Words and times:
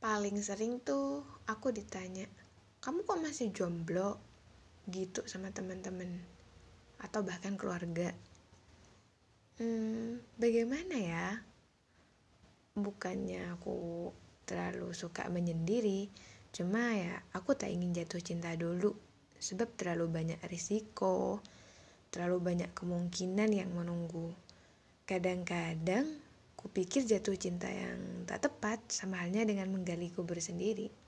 Paling 0.00 0.40
sering 0.40 0.80
tuh 0.80 1.20
aku 1.44 1.76
ditanya, 1.76 2.24
kamu 2.80 3.04
kok 3.04 3.20
masih 3.20 3.52
jomblo? 3.52 4.16
Gitu 4.88 5.20
sama 5.28 5.52
teman-teman 5.52 6.08
atau 7.04 7.20
bahkan 7.20 7.52
keluarga. 7.60 8.08
Hmm, 9.60 10.24
bagaimana 10.40 10.96
ya? 10.96 11.28
Bukannya 12.80 13.52
aku 13.52 14.08
terlalu 14.48 14.96
suka 14.96 15.28
menyendiri, 15.28 16.08
cuma 16.48 16.96
ya 16.96 17.20
aku 17.36 17.52
tak 17.52 17.68
ingin 17.68 17.92
jatuh 17.92 18.24
cinta 18.24 18.56
dulu 18.56 18.96
sebab 19.36 19.68
terlalu 19.76 20.08
banyak 20.08 20.40
risiko, 20.48 21.44
terlalu 22.08 22.52
banyak 22.52 22.72
kemungkinan 22.72 23.52
yang 23.52 23.68
menunggu. 23.76 24.32
Kadang-kadang 25.04 26.08
kupikir 26.56 27.04
jatuh 27.04 27.36
cinta 27.36 27.68
yang 27.68 28.00
tak 28.30 28.46
tepat 28.46 28.78
sama 28.94 29.18
halnya 29.18 29.42
dengan 29.42 29.66
menggali 29.74 30.06
kubur 30.14 30.38
sendiri. 30.38 30.94